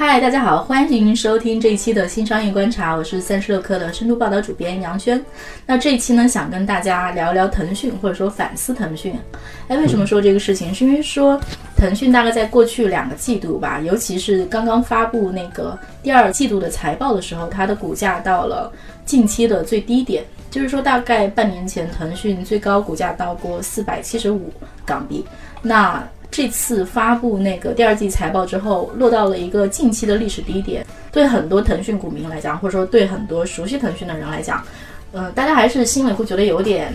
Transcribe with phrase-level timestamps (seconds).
[0.00, 5.20] 嗨，大家好，欢迎收听这一期的新商业观察，我是三十六氪的深度报道主编杨轩。
[5.66, 9.18] 那这一期呢，想跟大家聊聊腾讯，或者说反思腾讯。
[9.66, 10.72] 哎，为什么说这个事情？
[10.72, 11.36] 是因为说
[11.76, 18.72] 腾讯大概在过去两个季度吧，尤其是刚刚发布那个第二季度的财报的时候，它的股价到了
[19.04, 24.52] 近期的最低点，就是说大概半年前腾讯最高股价到过四百七十五
[24.86, 25.24] 港币。
[25.60, 30.86] 那这次发布那个第二季财报之后，落到了一个近期的历史低点。
[31.10, 34.62] 对很多腾讯股民来讲，或者说对很多熟悉腾讯的人来讲，
[35.10, 36.94] 呃，大家还是心里会觉得有点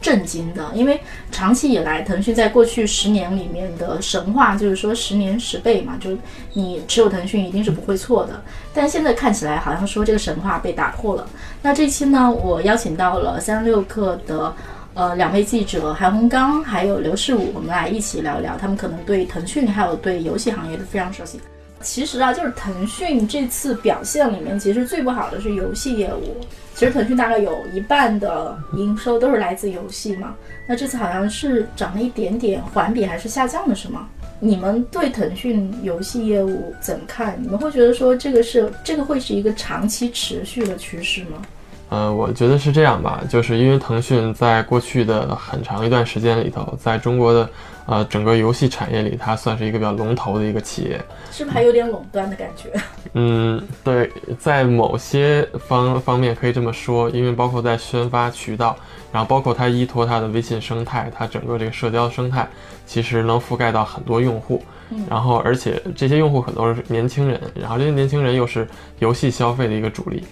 [0.00, 6.18] 震惊的，因为长期以来，腾讯在过去十年里面的神话就是说十年十倍嘛，就是
[6.52, 8.42] 你持有腾讯一定是不会错的。
[8.74, 11.26] 但现在看起来好像说这个神话被打破了。
[11.62, 14.52] 那这期呢，我邀请到了三六氪的。
[14.96, 21.38] 呃，两位记者韩红刚还有刘世武，我们来一起聊聊，他们可能对腾讯还有对游戏行业都非常熟悉。
[21.82, 26.38] 其实啊，就是腾讯这次表现里面，其实最不好的是游戏业务。
[26.74, 30.34] 其实腾讯大概有一半的营收都是来自游戏嘛，
[30.66, 34.08] 那这次好像是涨了一点点，环比还是下降的，是吗？
[34.40, 37.38] 你们对腾讯游戏业务怎么看？
[37.42, 41.42] 你们会觉得说这个是这个会是一个长期持续的趋势吗？
[41.88, 47.48] 呃，我觉得是这样吧，就是因为腾讯在过去的很长一段时间里头，在中国的
[47.86, 52.72] 呃整个游戏产业里，它算是一个比较龙头的一个企业，是不是还有点垄断的感觉？
[53.14, 58.76] 嗯，对，在某些方方面可以这么说，因为包括在宣发渠道，
[59.12, 62.48] 然后包括它依托它的微信生态，它整个这个社交生态，
[62.84, 64.60] 其实能覆盖到很多用户，
[65.08, 68.66] 然后而且这些用户很多是年轻人，然后这些年轻人又是
[68.98, 70.24] 游戏消费的一个主力。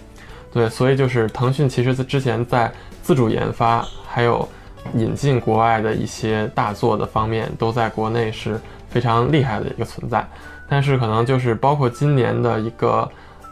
[0.55, 2.71] 对，所以就是腾讯其实在之前在
[3.03, 4.47] 自主研发，还有
[4.93, 8.57] 引进国外的一些大作的方面，都在国内是
[8.89, 10.25] 非常厉害的一个存在。
[10.69, 13.07] 但是可能就是包括今年的一个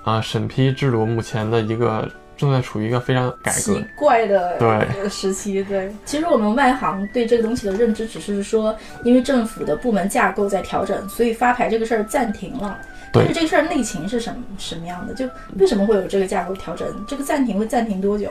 [0.06, 5.62] 呃审批制度，目前的一个正在处于一个非常改革奇怪的对时期。
[5.66, 12.80] 对，其实我们外行对这个东西的认知只是说，因为政府的部门架构在调整，所以发牌这个事儿暂停了。
[13.14, 15.14] 但是这个事儿内情是什么什么样的？
[15.14, 15.26] 就
[15.58, 16.88] 为什么会有这个架构调整？
[17.08, 18.30] 这个暂停会暂停多久？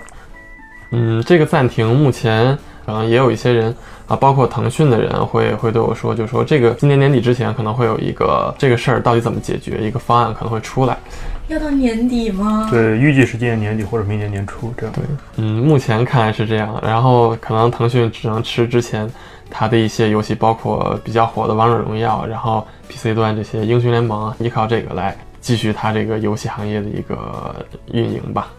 [0.90, 3.74] 嗯，这个暂停目前可能也有一些人
[4.06, 10.98] 啊，包括腾讯的人会会对我说，就说这个今年年底之前可能会有一个这个事儿到底怎么解决，一个方案可能会出来。
[11.48, 12.68] 要到年底吗？
[12.70, 14.94] 对，预计是今年年底或者明年年初这样。
[14.94, 15.02] 对，
[15.36, 16.78] 嗯，目前看来是这样。
[16.84, 19.10] 然后可能腾讯只能吃之前
[19.54, 28.50] 它的一些游戏，包括比较火的王者荣耀，然后 PC 端这些英雄联盟，依靠这个来继续它这个游戏行业的一个运营吧。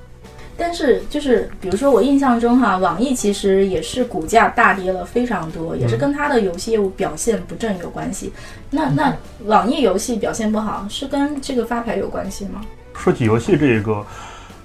[0.56, 8.32] 但是就是比如说我印象中哈，网易其实也是股价大跌了非常多，也是跟它的游戏业务表现不振有关系。
[8.70, 12.62] 那那网易游戏表现不好，是跟这个发牌有关系吗？
[12.96, 14.06] 说起游戏这个，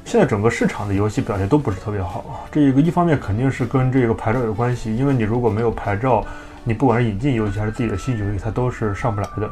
[0.09, 2.49] 现在整个市场的游戏表现都不是特别好。
[2.51, 6.25] 这一个一方面肯定是跟这个牌照有关系，因为你如果没有牌照，
[6.65, 9.51] 你不管是引进游戏还是自己的新游戏，它都是上不来的。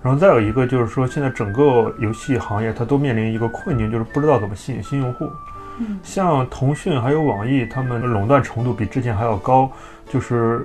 [0.00, 5.28] 然后再有一个就是说，现在整个游戏行业它都面临一个困境，就是不知道怎么吸引新用户。
[5.78, 9.68] 嗯，像腾讯还有网易，他们垄断程度比之前还要高，
[10.08, 10.64] 就是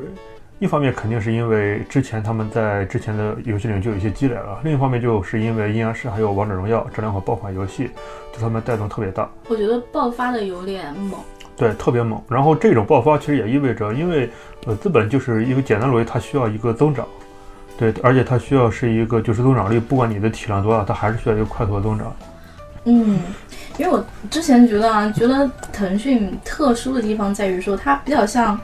[0.62, 7.90] 一方面肯定是因为之前他们在之前的游戏里面就有一些积累了，另一方面就是因为阴阳师还有王者荣耀这两款爆款游戏
[8.32, 9.28] 对他们带动特别大。
[9.48, 11.20] 我觉得爆发的有点猛，
[11.58, 12.22] 对，特别猛。
[12.30, 14.30] 然后这种爆发其实也意味着，因为
[14.68, 17.08] 呃资本就是一个简单逻辑，它需要一个增长，
[17.76, 22.16] 对，而且它需要是一个就是增长率，不管你的体量多大，它还是需要一个快速的增长。
[22.86, 23.20] 嗯。
[23.78, 28.60] 因为我之前觉得啊，觉得腾讯特殊的地方在于说，它比较像，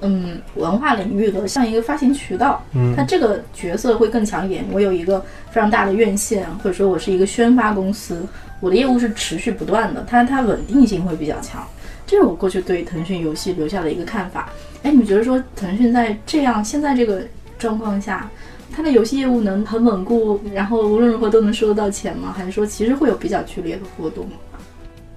[0.00, 4.64] 嗯，文化领域的像一个发行渠道，嗯，它这个角色会更强一点。
[4.72, 5.20] 我有一个
[5.50, 8.26] 非常大的院线，或者说我是一个宣发公司，
[8.60, 11.66] 我的业务是持续不断的，它它稳定性会比较强。
[12.06, 14.48] 这是我过去对腾讯游戏留下的一个看法。
[14.82, 17.22] 哎，你们觉得说腾讯在这样现在这个
[17.58, 18.28] 状况下？
[18.72, 22.32] 它的游戏业务能很稳固，然后无论如何都能收得到钱吗？
[22.34, 24.28] 还是说其实会有比较剧烈的波动？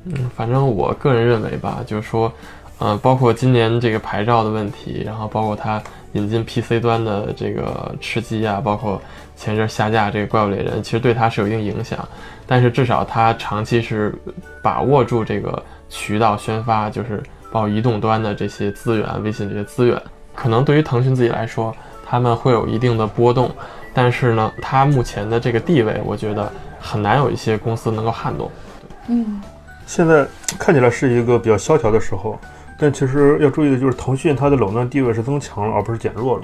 [0.06, 2.34] 嗯，反正我个人认为吧，就是说，
[2.84, 5.82] 呃，包括今年这个牌照的问题，然后包括它
[6.12, 9.02] 引进 PC 端的这个吃鸡啊，包括
[9.38, 12.06] 前阵下架这个怪物猎人，其实对它是有一定影响。
[12.46, 14.14] 但是至少它长期是
[14.62, 19.98] 把握住这个渠道宣发，就是包括移动端的这些资源，微信这些资源，
[20.36, 21.74] 可能对于腾讯自己来说。
[22.06, 23.50] 他们会有一定的波动，
[23.94, 28.52] 但是呢，它目前的这个地位，我觉得很难有一些公司能够撼动。
[29.08, 29.42] 嗯，
[29.88, 30.28] 现在
[30.60, 32.38] 看起来是一个比较萧条的时候，
[32.78, 36.44] 但其实要注意的就是，腾讯它的垄断地位是增强了，而不是减弱了。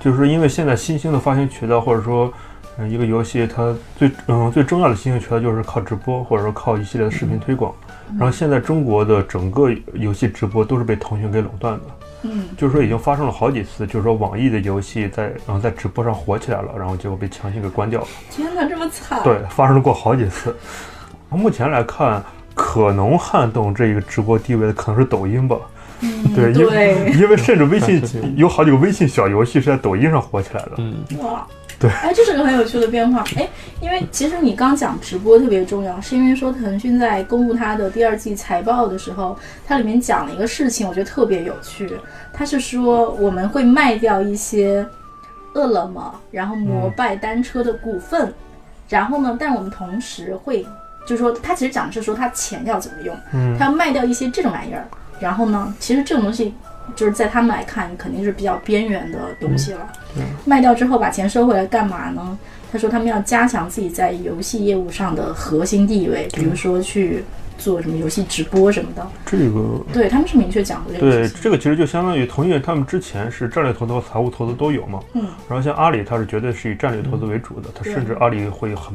[0.00, 2.32] 就是因为现在新兴的发行渠道，或者说，
[2.76, 7.72] 嗯，一个游戏它最嗯最重要的新兴渠道就是靠直播，或者说靠一系列的视频推广。
[8.18, 11.82] 然后现在中国的整个游戏直播都是被腾讯给垄断的。
[12.26, 18.06] 嗯，就是说已经发生了好几次，就是说网易的游戏在然后在直播上火起来了，然后结果被强行给关掉了。
[18.30, 19.22] 天哪，这么惨！
[19.22, 20.54] 对，发生过好几次。
[21.30, 22.22] 目前来看，
[22.54, 25.56] 可能撼动这个直播地位的可能是抖音吧。
[26.00, 28.02] 嗯，对，因为 因为甚至微信
[28.36, 30.72] 有好几个微信小游戏是在抖音上火起来的。
[30.78, 31.46] 嗯，哇，
[31.78, 33.24] 对哎，这是个很有趣的变化。
[33.36, 33.48] 哎，
[33.80, 39.36] 因为其实你刚讲直播特别重要，是因为说腾讯在公布它的第二季财报的时候，
[39.66, 41.90] 它里面讲了一个事情，我觉得特别有趣。
[42.32, 44.84] 它是说我们会卖掉一些
[45.54, 48.34] 饿了么，然后摩拜单车的股份，
[48.88, 50.66] 然后呢，但我们同时会，
[51.06, 54.86] 就是说，他其实讲的是说他钱要怎么用，嗯他要卖掉一些这种玩意儿，
[55.20, 56.54] 然后呢，其实这种东西
[56.96, 59.92] 就是在他们来看肯定是比较边缘的东西了。
[60.44, 62.38] 卖掉之后把钱收回来干嘛呢？
[62.70, 67.24] 他说他们要加强自己在游戏业务上的核心地位，比如说去
[67.56, 69.06] 做什么游戏直播什么的。
[69.24, 71.28] 这个对他们是明确讲过这个对。
[71.40, 75.00] 这个其实就相当于腾讯他们之前是战略投资和财务投资都有嘛。
[75.12, 75.22] 嗯。
[75.48, 78.92] 然后像阿里，它是绝对是以战略投资为主的，它对甚至阿里会很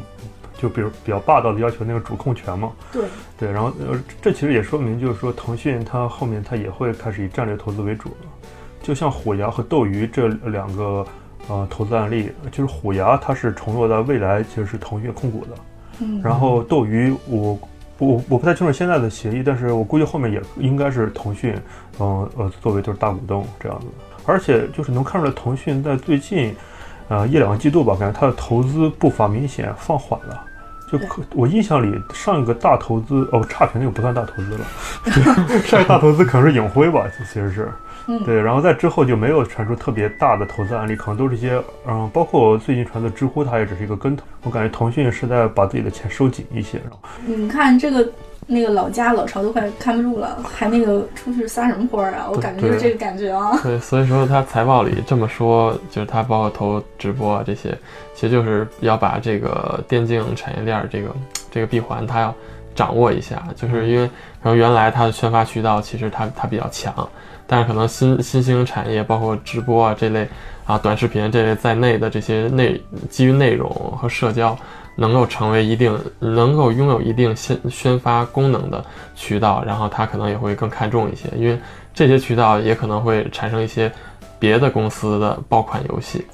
[0.62, 2.72] 就比如比较霸道的要求那个主控权嘛。
[2.92, 3.04] 对，
[3.38, 8.28] 对，然后呃，这其实也说明，就是说腾讯它后面它也会开始以战略投资为主了。
[8.82, 11.06] 就像虎牙和斗鱼这两个
[11.48, 15.52] 呃投资案例，就是虎牙它是承诺在未来其实是腾讯控股的，
[16.02, 17.60] 嗯，然后斗鱼我
[17.98, 21.54] 我我不太清楚现在的协议，但是我估计后面也应该是腾讯，
[22.00, 23.88] 嗯呃作为就是大股东这样子。
[24.26, 26.56] 而且就是能看出来，腾讯在最近
[27.10, 30.46] 呃一两个季度吧，感觉它的投资步伐明显放缓了。
[30.92, 34.66] 就可我印象里，上一个大投资哦，差评那个不算大投资了，
[35.64, 37.72] 上一个大投资可能是影辉吧，其实是，
[38.08, 44.24] 嗯对，然后在之后就没有传出特别大的投资案例，可能都是一些嗯，包括最近传的知乎，它也只是一个跟投。
[44.44, 48.10] 我感觉腾讯是在把自己的钱收紧一些，然后你看这个
[48.52, 52.28] 那个老家老巢都快看不住了，还那个出去撒什么欢儿啊？
[52.32, 53.60] 我感觉就是这个感觉啊。
[53.62, 57.78] 对，所以说他财报里这么说，就是他包括投直播啊这些，
[58.16, 61.16] 其实就是要把这个电竞产业链儿这个
[61.52, 62.34] 这个闭环，他要
[62.74, 64.08] 掌握一下，就是因为
[64.42, 67.08] 可能原来它的宣发渠道其实它它比较强，
[67.46, 70.28] 但是可能新 新兴产业，包括直播啊这类
[70.66, 72.82] 啊短视频这类在内的这些内
[73.12, 74.58] 基于内容和社交。
[75.00, 78.84] 能够成为一定能够拥有一定宣宣发功能的
[79.16, 81.58] 渠道，然后它可能也会更看重一些，因为
[81.94, 83.90] 这些渠道也可能会产生一些
[84.38, 86.26] 别的公司的爆款游戏。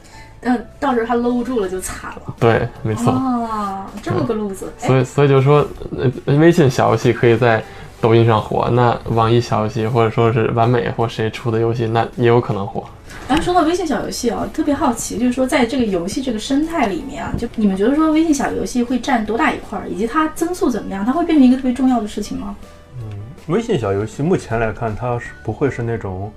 [0.41, 2.35] 但到时候他搂不住了就惨了。
[2.39, 3.11] 对，没错。
[3.11, 4.71] 哦，这么个路子。
[4.81, 5.65] 哎所以，所以就是说，
[5.97, 7.63] 呃，微信小游戏可以在
[7.99, 12.83] 抖音上火，那网易小游戏或者说是完美或谁出的游戏，那也有可能火。
[13.27, 21.03] 然后说到微信小游戏啊，特别好奇，就是说在这个游戏这个生态里面啊，就你们觉得说微信小游戏会占多大一块儿，以及它增速怎么样？
[21.03, 22.55] 它会变成一个特别重要的事情吗？
[23.01, 23.17] 嗯
[23.47, 26.31] 微信小游戏目前来看，它是不会是那种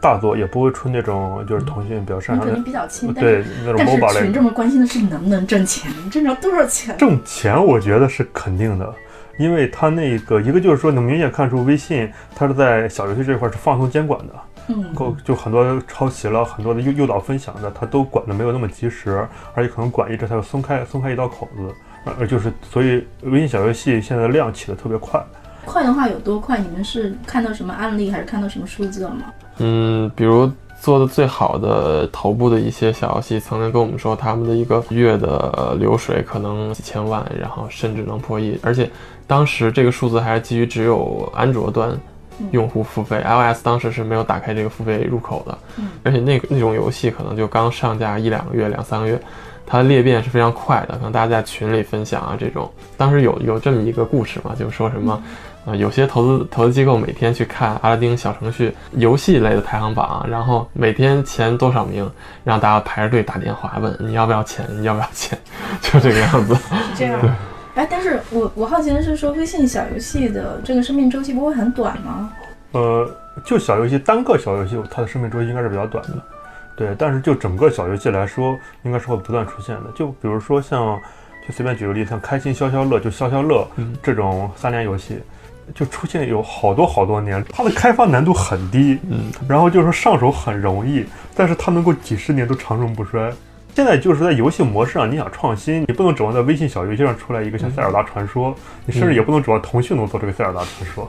[0.00, 4.20] 大作，也不会出那种就是腾讯比较擅长的你肯定比较轻，但对那种但是 MOBA 类的。
[4.20, 6.96] 群众们关心的是能不能挣钱，挣着多少钱？
[6.98, 8.94] 挣钱，我觉得是肯定的，
[9.38, 14.34] 因为它那个一个就是说能明显看出微信它是在小游戏这块是放松监管的，
[14.68, 21.74] 嗯，够就很多抄袭了，很多的诱诱导分享的，他都管的没有那么及时，而且可能管一阵他就松开松开一道口子，
[22.18, 25.22] 呃，就是所以微信小游戏现在量起的特别快。
[25.66, 26.58] 快的话有多快？
[26.58, 29.24] 你们是看到什么案例，还是看到什么数字了吗？
[29.58, 38.90] 嗯，比如做的最好的头部的一些小游戏，曾经跟我们说，他们的一个月的流水可能几千万，然后甚至能破亿，而且
[39.26, 41.98] 当时这个数字还是基于只有安卓端
[42.50, 49.20] 用户付费、i o s 当时是没有打开这个付费入口的，嗯而且那个那种游戏可能就刚上架一两个月、两三个月。
[49.66, 55.22] 它的裂变是非常快的，可能大家在群里分享啊，这种当时有有这么一个故事嘛，就是说什么，
[55.64, 62.06] 呃，有些投资投资机构每天去看阿拉丁小程序游戏类的排行榜，然后每天前多少名，
[62.44, 65.38] 让大家排着队打电话问你要不要钱，你要不要钱，
[65.80, 66.54] 就这个样子。
[66.54, 67.18] 是这样。
[67.74, 72.32] 哎，但是我我好奇的是说，微信小游戏的这个生命周期不会很短吗？
[72.70, 73.10] 呃，
[73.44, 76.22] 就小游戏单个小游戏，它的生命周期应该是比较短的，
[76.76, 76.94] 对。
[76.96, 79.90] 但是就整个小游戏来说，应该是会不断出现的。
[79.94, 81.00] 就比如说像，
[81.46, 85.18] 就随便举个例子，像开心消消乐，就消消乐嗯这种三连游戏，
[85.74, 91.04] 就出现有好多好多年，它的开发难度很低，嗯，然后就是上手很容易，
[91.34, 93.32] 但是它能够几十年都长盛不衰。
[93.74, 98.52] 现在就是在游戏模式上，你想创新，你不能指望在微信小游戏上出来一个像《塞尔达传说》，
[98.86, 101.04] 你甚至也不能指望腾讯能做这个《塞尔达传说》。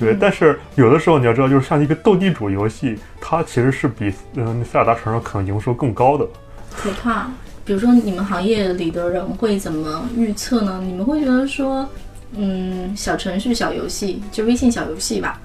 [0.00, 6.26] 对，但是有的时候你要知道，就是像一个斗地主游戏，它其实是比嗯《塞尔达传说》可能营收更高的。
[6.70, 7.26] 可怕。
[7.66, 10.82] 比如说，你们行业里的人会怎么预测呢？
[10.84, 11.88] 你们会觉得说，
[12.36, 15.40] 嗯，小程序、小游戏，就微信小游戏吧，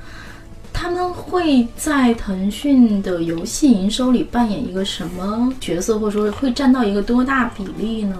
[0.73, 8.17] 他们会在腾讯的游戏营收里扮演一个什么角色，或者说会占到一个多大比例呢？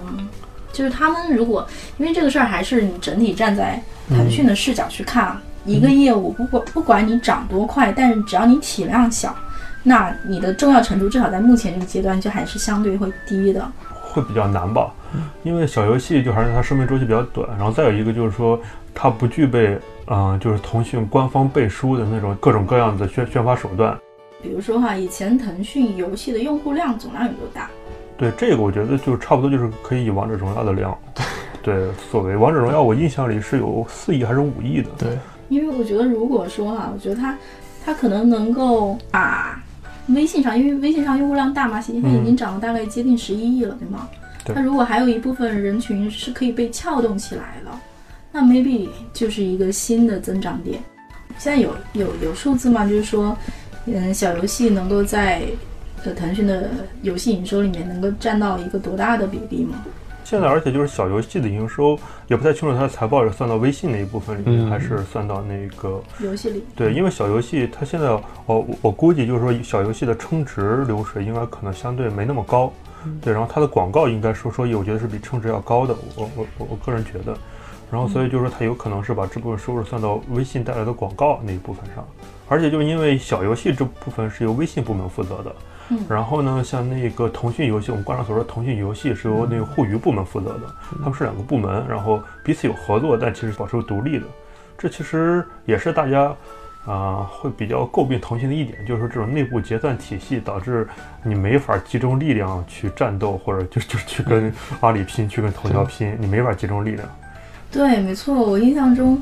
[0.72, 1.66] 就是他们如果，
[1.98, 9.34] 因为这个事儿还是你整体站在腾讯的视角去看，一个业务，不管不管你涨多快，但是只要你体量小，
[9.82, 13.66] 那你的重要程度至少在目前这个阶段就还是相对会低的。
[14.12, 14.92] 会比较难吧，
[15.42, 18.60] 因为小游戏就还是它生命周期比较短，然后再有一个就是说
[18.94, 19.78] 它不具备，
[20.10, 23.96] 嗯，就是腾讯官方背书的那种各种各样的宣宣发手段。
[24.42, 27.70] 比如说哈，以前腾讯游戏的用户量总量有多大？
[28.18, 30.96] 对这个，我觉得就差不多就是可以以王者荣耀的量，
[31.62, 34.90] 对，所谓王者荣耀，我印象里是有四亿还是五亿的。
[34.98, 37.38] 对，因为我觉得如果说哈，我觉得它
[37.84, 39.62] 它可能能够把。
[40.08, 44.08] 微信上，因为微信上用户量大嘛，现在已经涨了大概接近十一亿了，对吗？
[44.48, 47.70] 那如果还有一部分人群是可以被撬动起来的，
[48.32, 50.82] 那 maybe 就是一个新的增长点。
[51.38, 52.84] 现在有有有数字吗？
[52.84, 53.36] 就是说，
[53.86, 55.42] 嗯，小游戏能够在
[56.04, 56.70] 呃腾讯的
[57.02, 59.82] 游戏营收里面能够占到一个多大的比例吗？
[60.22, 66.62] 现在，而且就是小游戏的营收也不太清楚，它的财报是算到微信那一部分里面，还是算到那个游戏里？
[66.76, 68.10] 对，因为小游戏它现在，
[68.46, 72.72] 我我估计就是说，小游戏的充值流水应该可能相对没那么高，
[73.20, 77.36] 对，然后它的广告应该说说，我觉得是比充值要高的，我我我我个人觉得，
[77.90, 82.06] 然后所以就是说，它有可能是把这部分收入算到微信带来的广告那一部分上，
[82.48, 85.54] 而且就是因为小游戏这部分是由微信部门负责的。
[86.08, 90.60] 然后呢，像那个腾讯游戏，我们观察所说，腾讯游戏是由那个互娱部门负责的，
[91.02, 94.24] 他们是两个部门，然后彼此有合作，但其实保持独立的。
[94.78, 96.32] 这其实也是大家
[96.86, 100.86] 啊会比较诟病腾讯的一点，就是说这种内部结算体系导致
[101.24, 107.08] 你没法集中力量去战斗，或者就就去跟阿里拼，去跟头条拼，你没法集中力量。
[107.70, 109.20] 对，没错，我印象中。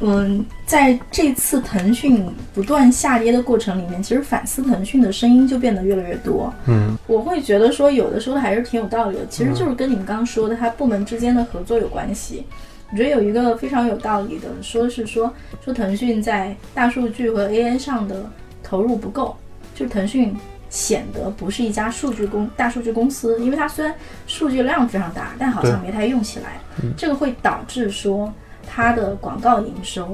[0.00, 6.52] 嗯，在这次腾讯不断下跌的过程里面，其实反思腾讯的声音就变得越来越多。
[6.66, 12.44] 嗯，我会觉得说，有的说的还是挺有道理的，其实就是跟你们刚刚说的，它部门之间的合作有关系。
[12.92, 15.32] 我觉得有一个非常有道理的，说是说
[15.64, 18.30] 说腾讯在大数据和 AI 上的
[18.62, 19.34] 投入不够，
[19.74, 20.36] 就腾讯
[20.76, 23.94] 显得不是一家数据公大数据公司，因为它虽然
[24.26, 26.60] 数据量非常大，但好像没太用起来，
[26.98, 28.30] 这个会导致说。
[28.68, 30.10] 它的广告营收，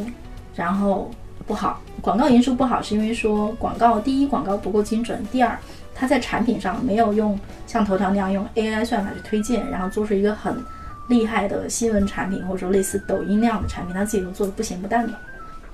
[0.55, 1.11] 然后
[1.47, 1.81] 不好。
[2.03, 5.59] 广告营收不好是因为说广告，第一广告不够精准，第二
[5.95, 10.63] 它在产品上没有用像头条那样用 AI 算法去推荐，然后做出一个很
[11.09, 15.15] 厉害的新闻产品，或者说类似抖音那样的产品，它自己都做的不咸不淡的。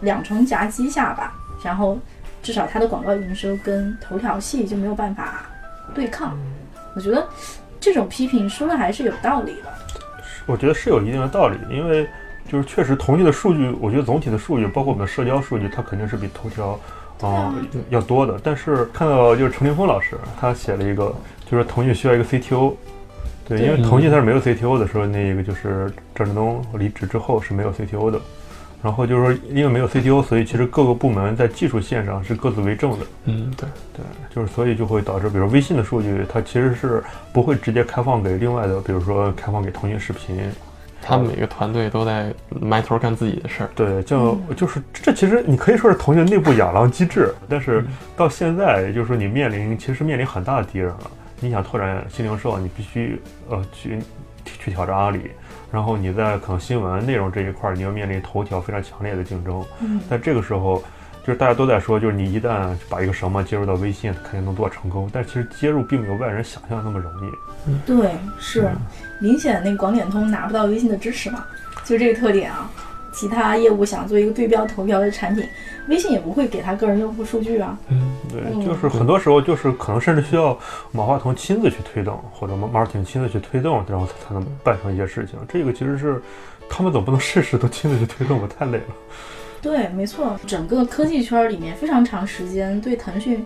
[0.00, 1.99] 两重夹击下吧，然后
[2.42, 5.47] 至少它的广告营收跟头条系就没有办法
[5.95, 6.38] 对抗。
[6.95, 7.26] 我觉得
[7.80, 9.73] 这种批评说的还是有道理的。
[10.47, 12.07] 我觉得是有一定的道理，因为。
[12.50, 16.80] 就是确实，腾讯的数据，我觉得总体的数据，包括我们的社交数据，它肯定是比头条
[17.21, 17.54] 啊
[17.90, 18.40] 要多的。
[18.42, 21.14] 但是看到就是程凌峰老师，他写了一个，
[21.45, 22.73] 就是腾讯需要一个 CTO，
[23.47, 28.18] 对，因为腾讯它是没有 CTO 的，说那个就是张志东离职之后是没有 CTO 的。
[28.83, 33.07] 然后就是说，因为没有 CTO，所以其实各个部门在技术线上是各自为政的。
[33.25, 34.05] 嗯，对对，
[34.35, 40.39] 就是所以就会导致，比如微信的数据，它其实是不会直接开放给另外的，比如说开放给腾讯视频。
[41.01, 43.71] 他们每个团队都在埋头干自己的事儿。
[43.75, 47.85] 对，就就是这其实你可以说是腾讯内部养狼机制，但是
[48.17, 51.11] 到现在，就是说你面临其实面临很大的敌人了。
[51.41, 54.01] 你想拓展新零售，你必须呃去
[54.45, 55.31] 去挑战阿里，
[55.71, 59.65] 然后你在可能新闻内容这一块，你要面临头条非常强烈的竞争。
[59.81, 60.83] 嗯，在这个时候。
[61.27, 65.11] 就是大家都在说，就是你一旦把一个什么接入到微信，肯定能做成功。
[65.13, 67.31] 但其实接入并没有外人想象那么容易。
[67.67, 68.71] 嗯对，是
[69.21, 71.45] 明显那个广点通拿不到微信的支持嘛，
[71.85, 72.71] 就这个特点啊。
[73.12, 75.45] 其他业务想做一个对标投标的产品，
[75.88, 77.77] 微信也不会给他个人用户数据啊。
[77.88, 80.59] 嗯，对，就是很多时候就是可能甚至需要
[80.93, 85.38] 马化腾亲自去推动，或者马马尔 n 亲自去推动，然后才才能办成一些事情。
[85.49, 86.21] 这个其实是
[86.69, 88.95] 他们总不能事事都亲自去推动吧，太累了。
[89.61, 93.45] 对，没错，整个科技圈里面非常长时间对腾讯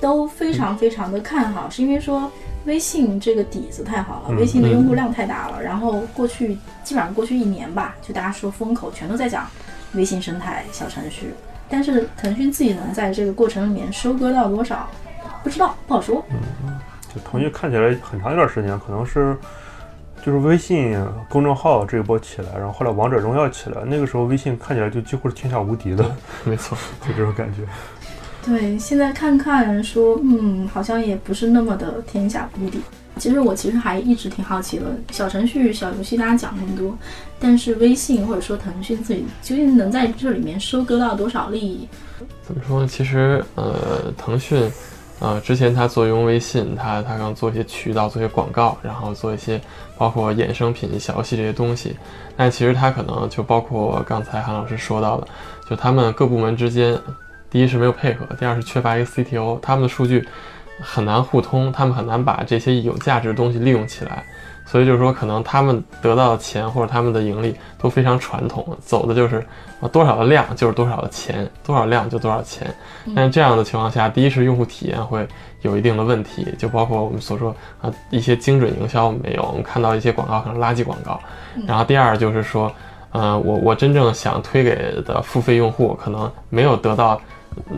[0.00, 2.30] 都非常非常的看好，是因为说
[2.64, 5.62] 微信这个底子太好了，微信的用户量太大了。
[5.62, 9.46] 然后过去基本上过去一年吧，就大家说风口全都在讲
[9.94, 11.34] 微信生态小程序，
[11.68, 14.88] 但是腾讯自己能在这个过程里面收割到多少，
[15.42, 16.24] 不知道，不好说。
[16.30, 16.78] 嗯，
[17.14, 19.36] 就腾讯看起来很长一段时间可能是。
[20.24, 20.96] 就是微信
[21.28, 26.14] 公众号这一波起来，然后后来王者荣耀起来，那个时候微信看起来就几乎是天下无敌的，
[26.46, 27.62] 没错， 就这种感觉。
[28.44, 32.80] 对，现在看看说，嗯，好像也不是那么的天下无敌。
[33.18, 36.96] 其实我其实还一直挺好奇的，小程序、小游戏大家讲那么多，
[37.38, 41.86] 但是微信或者说腾讯自己究竟能在这里面收割到多少利益？
[42.42, 42.86] 怎么说呢？
[42.86, 44.70] 其实，呃，腾讯。
[45.20, 49.60] 呃，之前他做用微信，他他刚做一些渠道，做一些广告，然后做一些
[49.96, 51.94] 包括衍生品、小游戏这些东西。
[52.36, 55.28] 但其实他可能就包括刚才韩老师说到的，
[55.70, 56.98] 就他们各部门之间，
[57.52, 60.26] 第一是没有配合，第二是缺乏一个 CTO，他们的数据
[60.80, 64.24] 很难互通，他们很难把这些有价值的东西利用起来。
[64.64, 69.44] 所以就是说，可能他们得到的钱或者他们的盈利都非常传统，走的就是
[69.82, 72.72] 啊多少的量就是多少的钱，多少量就多少钱。
[73.14, 75.28] 但是这样的情况下，第一是用户体验会
[75.60, 81.20] 有一定的问题，就包括我们所说啊一些精准营销没有，我们看到一些广告可能垃圾广告。
[81.66, 82.72] 然后第二就是说，
[83.10, 87.20] 呃我我真正想推给的付费用户可能没有得到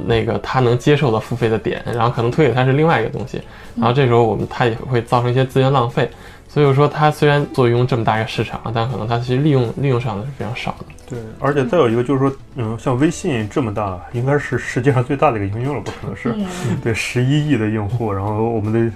[0.07, 3.40] 那个他能接受的付费的点，然后可能推给他是另外一个东西，
[3.76, 6.09] 然后这时候我们他也会造成一些资源浪费。
[6.47, 10.85] 所以说，它虽然作用这么大一个市场，但可能它其实利用利用上的是非常少的。
[11.11, 16.33] 对，而且再有一个就是说，嗯，像微信这么大，应该是世界上最大的一个应用了，不可能是？
[16.81, 18.93] 对，十一亿的用户，然后我们的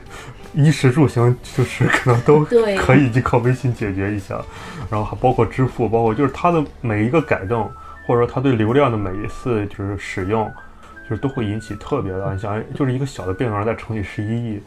[0.55, 2.45] 衣食住行就是可能都
[2.79, 4.41] 可以依靠微信解决一下，
[4.89, 7.69] 然后还包括支付，包括就是它的每一个改动，
[8.07, 10.49] 或者说它对流量的每一次就是使用，
[11.09, 14.61] 就是都会引起特别的，你想，就是一个小的变量再乘以十一亿。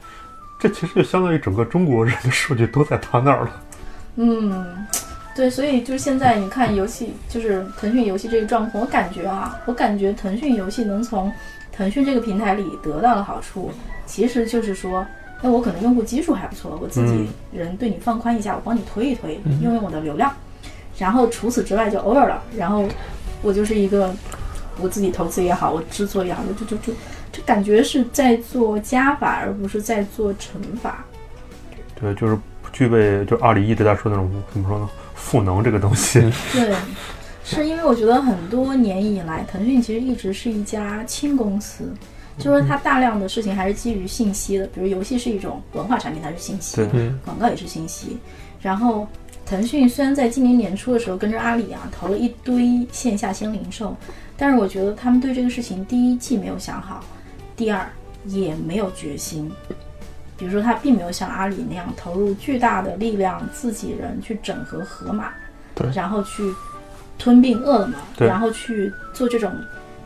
[0.60, 3.62] 这其实就相当于整个中国人的数据都在他那儿了。
[4.16, 4.86] 嗯，
[5.36, 11.32] 对，所以就是现在你看游戏，就是腾讯游戏这个状况，我感觉啊，我感觉腾讯游戏能从
[11.72, 13.72] 腾讯这个平台里得到的好处，
[14.06, 15.06] 其实就是说，
[15.42, 20.32] 那我可能用户基数还不错，我自己人对你放宽一下，我帮你推一推，用用我的流量，
[20.98, 22.88] 然后除此之外就 over 了，然后
[23.42, 24.14] 我就是一个
[24.80, 26.94] 我自己投资也好，我制作也好，就就就。
[27.32, 31.06] 就感觉是在做加法，而不是在做乘法。
[31.98, 34.90] 对，就是不具备，就阿里一直在说那种怎么说呢？
[35.16, 36.20] 赋能这个东西。
[36.52, 36.76] 对，
[37.46, 41.86] 是因为我觉得很多年以来，腾讯其实一直是一家轻公司，
[42.38, 46.82] 就说它大量的事情还是基于信息的，比如游戏是一种文化产品，它是信息；
[47.24, 48.18] 广告也是信息。
[48.62, 49.08] 然后，
[49.46, 53.96] 腾讯虽然在今年年初的时候跟着阿里啊投了一堆线下新零售，
[54.42, 57.04] 但是我觉得他们对这个事情第一既没有想好。
[57.56, 57.88] 第二，
[58.26, 59.52] 也没有决心，
[60.36, 65.32] 比如说他并没有像阿里那样投入巨大的力量，自己人去整合河马，
[65.76, 66.52] 对，然后去
[67.20, 69.54] 吞并饿了么，然后去做这种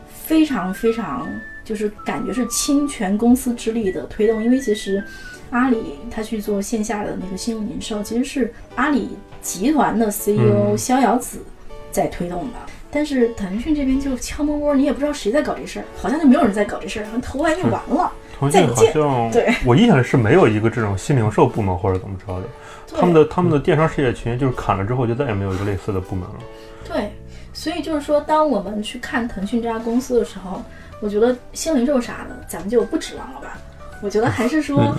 [0.06, 1.26] 非常非常
[1.64, 4.44] 就是感觉是倾全公司之力的推动。
[4.44, 5.02] 因为其实
[5.48, 11.38] 阿里他去做线下的那个新闻零售，其实是阿里集团的 CEO 逍遥子
[11.90, 12.58] 在推动的。
[12.90, 18.12] 但是腾讯这边就悄摸摸，你也不知道谁在搞这事儿，好像就没有人在搞这事儿，投完就完了。
[18.38, 22.46] 腾讯好像，对，我印象里是没有一个这种新零售部门或者怎么着的。
[22.96, 26.36] 他们的他们的电商事业群就是砍了之后，就再也没有一个类似的部门了。
[26.84, 27.10] 对，
[27.52, 30.62] 所以就是说，当我们去看腾讯这家公司的时候，
[31.00, 33.58] 我觉得新零售啥的，咱们就不指望了吧。
[34.02, 34.94] 我觉得还是说，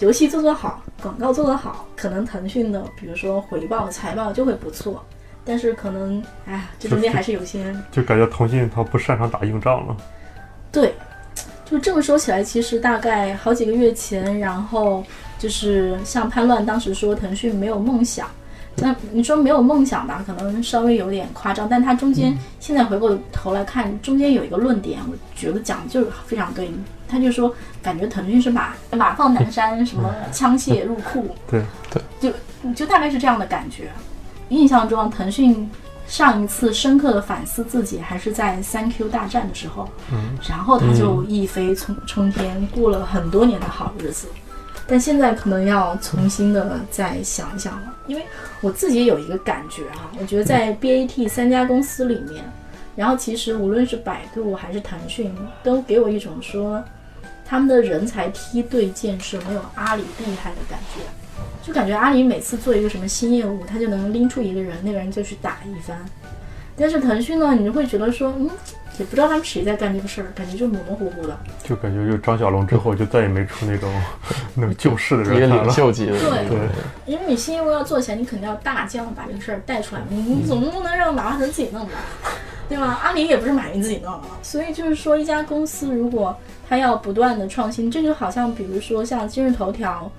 [0.00, 5.04] 游戏做得好，广告做得好，可能腾讯的比如说回报财报就会不错。
[5.44, 9.96] 但是可能，哎，这中间还是有些，就感觉腾讯它不擅长打硬仗了。
[10.70, 10.94] 对，
[11.64, 15.04] 就这么说起来，其实大概好几个月前，然后
[15.38, 18.28] 就是像叛乱当时说腾讯没有梦想，
[18.76, 26.70] 那你说没有梦想吧，可能稍微有点夸张，但他中间现在回过头来看，中间有一个论点，我觉得讲的就是非常对，
[27.08, 33.90] 他就说感觉腾讯是马马放南山，什么枪械入库， 对对，就就大概是这样的感觉。
[34.50, 35.68] 印象中，腾讯
[36.06, 44.28] 上一次深刻的反思自己，还是在三 Q 大战的时候，嗯，然后他就一飞冲冲天，过了很多年的好日子。
[44.86, 48.24] 但现在可能要重新的再想一想了，因为
[48.60, 52.44] 我自己有一个感觉啊，我觉得在 BAT 三家公司里面，
[52.96, 55.32] 然后其实无论是百度还是腾讯，
[55.62, 56.82] 都给我一种说
[57.46, 61.02] 他们的人才梯队建设没有阿里厉害的感觉。
[61.62, 65.98] 就感觉阿里每次做一个什么新业务，他就能拎出一个人，那个人就去打一番。
[66.76, 68.48] 但是腾讯呢，你就会觉得说，嗯，
[68.98, 71.38] 也不知道他们谁在干这个事儿，感觉就模模糊糊的。
[71.62, 73.92] 就感觉就张小龙之后就再也没出那种
[74.54, 75.62] 那个救世的人了。
[75.62, 76.12] 领袖级的。
[76.12, 76.58] 对对。
[77.04, 81.92] 因为你新业务要做起来，你肯定要大将把这个事儿带出来，你你总不能让马化腾自己弄吧？
[82.70, 83.00] 对吧？
[83.02, 86.34] 阿里也不是马云自己弄的，所以就是说，一家公司如果
[86.68, 90.10] 它要不断的创新，这就好像比如说像今日头条，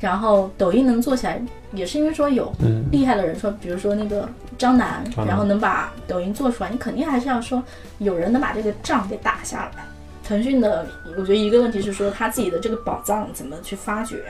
[0.00, 1.40] 然后抖音能做起来，
[1.72, 2.52] 也是因为说有
[2.90, 4.28] 厉害的人说，比如说那个
[4.58, 7.62] 张楠，然后能把抖音做出来，你肯定还是要说
[7.98, 9.84] 有人能把这个仗给打下来。
[10.22, 14.22] 腾讯的，我觉得一个问题是说他自己的这个宝藏怎么去发掘，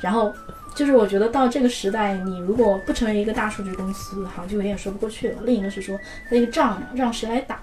[0.00, 0.32] 然后。
[0.74, 5.38] 就是我觉得到这个时代，你如果不成为一个大数据公司，好像就有点说不过去了。
[5.42, 7.58] 另一个是说，这个仗让谁来打？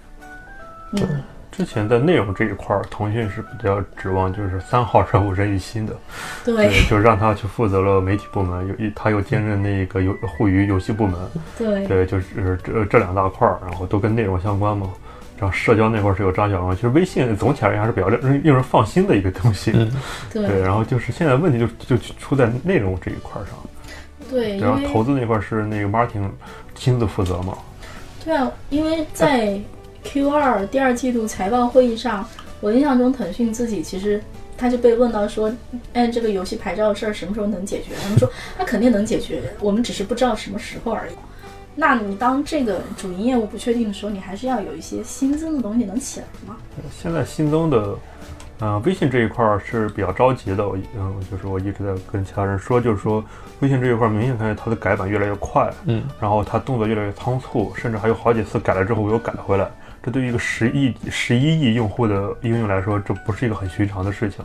[0.94, 1.22] 嗯，
[1.56, 5.96] 之前在内容这一块儿，腾讯是比较指望就是三号人物任玉新的，
[6.44, 11.20] 对，就让他去负责了媒体部门，有一他又兼任那个游互娱游戏部门，
[11.56, 14.92] 对，对，就是这这两大块儿，然后都跟内容相关嘛。
[15.38, 19.72] 然后社交那块儿是有张小龙，其实微信总体而言还是比较令令人放心的一个东西。
[20.32, 23.50] 对，然后就是现在问题就就出在内容这一块上。
[24.30, 26.30] 对，然后投资那块是那个 Martin
[26.74, 27.58] 亲自负责嘛？
[28.24, 29.60] 对啊，因为在
[30.04, 32.26] Q 二第二季度财报会议上，
[32.60, 34.22] 我印象中腾讯自己其实
[34.58, 35.52] 他就被问到说，
[35.94, 37.94] 哎，这个游戏牌照的事儿什么时候能解决？
[38.02, 41.14] 他们说他肯定能解决，我们只是不知道什么时候而已。
[41.76, 46.58] 那你当这个主营业务不确定的时候，你还是要有一些新增的东西能起来吗？
[47.02, 47.98] 现在新增的，
[48.60, 50.68] 呃，微信这一块是比较着急的。
[50.70, 53.24] 我嗯，就是我一直在跟其他人说，就是说
[53.62, 59.68] 微信这一块明显看见它的改版越来越快，嗯，然后它动作越来越仓促，甚至还有好几次改了之后又改回来。
[60.04, 64.44] 这对于一个十亿、十一亿用户的应用来说，这不是一个很寻常的事情。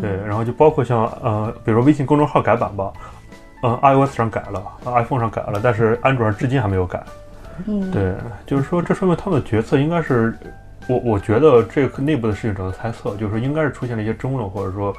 [0.00, 2.92] 对，然后就包括像呃，比如说微信公众号改版吧。
[3.64, 7.00] 嗯，iOS 上改了，iPhone 上改了，但是安卓上至今还没有改。
[7.66, 8.12] 嗯，对，
[8.44, 10.36] 就是说，这说明他们的决策应该是，
[10.88, 14.92] 我我觉得这个内部的事情只能猜测，就是说应该是出现了一些争论，或者说，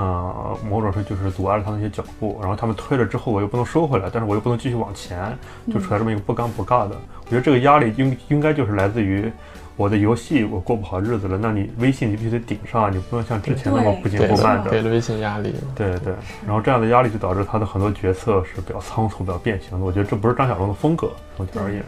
[0.00, 5.36] 呃，某种说就是阻碍了他们一些脚步，然后他们推了之后，我又不能收回来，但是我又不能继续往前，
[5.72, 6.96] 就出来这么一个不尴不尬的。
[7.24, 9.30] 我觉得这个压力应应该就是来自于。
[9.76, 15.54] 我的游戏我过不好日子了，那你微信你必须得顶上，你不能像之前那么不紧不慢的，给了微信压力。
[15.74, 16.12] 对对，
[16.46, 19.84] 然后这样的压力就导致他的很多决策是比较仓促、比较变形的。
[19.86, 21.82] 我觉得这不是张小龙的风格，总体而言。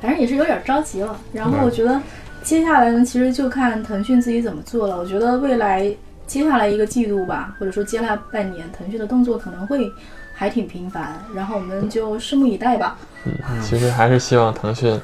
[0.00, 1.16] 反正也是有点着急了。
[1.32, 2.02] 然后我觉得
[2.42, 4.98] 接下来呢，其实就看腾讯自己怎么做了。
[4.98, 5.88] 我觉得未来
[6.26, 9.92] 接下来一个季度吧，或者说接下来半年，腾讯的动作可能会
[10.34, 11.18] 还挺频繁。
[11.34, 12.96] 然后我们就拭目以待吧。
[13.24, 13.32] 嗯，
[13.62, 15.00] 其实还是希望腾讯。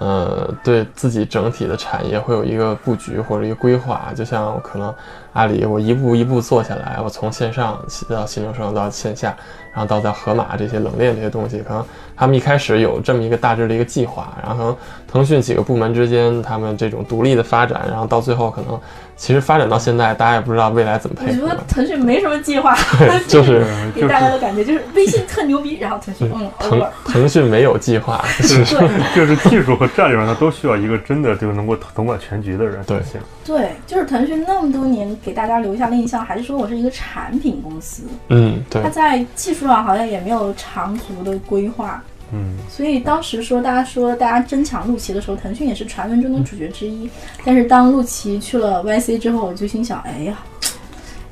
[0.00, 4.94] 呃，对自己整体的产业会有一个布局或者一个规划，就像可能
[5.32, 9.36] 阿里，我一步一步做下来，我从线上到新流程到线下，
[9.72, 11.84] 然后到在盒马这些冷链这些东西，可能
[12.16, 18.78] 他们一开始有这么一个大致的一个计划，然后可能腾讯几个部门之间他们这种独立的发展，然后到最后可能。
[19.20, 21.42] 其实发展到现在，大家也不知道未来怎么配合。
[21.42, 22.78] 我觉得腾讯没什么计划，
[23.26, 28.64] 就是给大家的感觉就是微信特牛逼，然后腾讯嗯，腾腾讯没有计划， 是
[29.16, 32.80] 就是技术和战略上，它都需要一个真的就能够统管全局的人。
[32.84, 33.00] 对，
[33.44, 38.02] 对，就是腾讯那么多年给大家留下的印象，还是说我是一个产品公司。
[38.28, 38.82] 嗯，对。
[38.82, 42.02] 它在技术上好像也没有长足的规划。
[42.30, 47.08] 嗯，所以当时说大家说大家争抢陆琪的时候，腾讯也是传闻中的主角之一。
[47.42, 50.36] 但是当陆琪去了 YC 之后，我就心想，哎呀，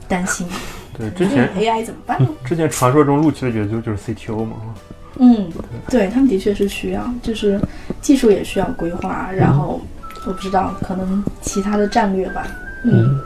[0.09, 0.46] 担心。
[0.96, 2.29] 对，之前 AI 怎么办呢？
[2.46, 4.57] 之前传说中陆琪的角色就是 CTO 嘛。
[5.18, 5.51] 嗯，
[5.90, 7.61] 对他们的确是需要，就是
[8.01, 9.79] 技术也需要规划，然后
[10.27, 12.46] 我不知道可能其他的战略吧。
[12.85, 13.20] 嗯。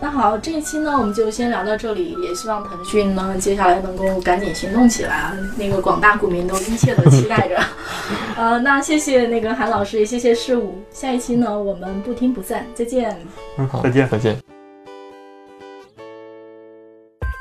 [0.00, 2.16] 那好，这一期呢，我们就先聊到这里。
[2.22, 5.36] 也希望腾讯呢，接下来能够赶紧行动起来啊！
[5.56, 7.60] 那个广大股民都殷切的期待着。
[8.38, 10.80] 呃，那谢谢那个韩老师，也谢谢事务。
[10.92, 13.16] 下一期呢，我们不听不散，再见。
[13.56, 14.36] 嗯，好，再见，再见。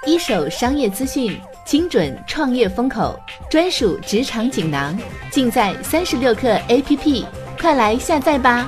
[0.07, 3.19] 一手商业资讯，精准创业风口，
[3.51, 4.97] 专属职场锦囊，
[5.29, 7.23] 尽在三十六课 APP，
[7.61, 8.67] 快来下载吧。